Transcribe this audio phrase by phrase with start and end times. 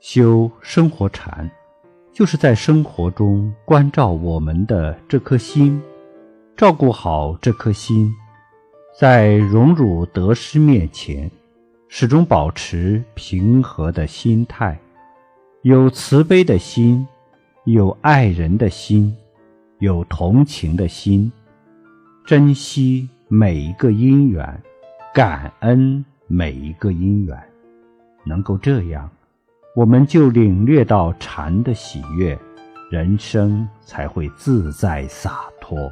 [0.00, 1.50] 修生活禅，
[2.10, 5.78] 就是在生活中关照我们的这颗心，
[6.56, 8.10] 照顾好这颗心，
[8.98, 11.30] 在荣辱得失面前，
[11.86, 14.80] 始终保持平和的心态，
[15.60, 17.06] 有慈悲的心，
[17.64, 19.14] 有爱人的心，
[19.80, 21.30] 有同情的心，
[22.24, 24.62] 珍惜每一个因缘，
[25.12, 27.38] 感恩每一个因缘，
[28.24, 29.10] 能够这样。
[29.72, 32.36] 我们就领略到禅的喜悦，
[32.90, 35.90] 人生才会自在洒脱。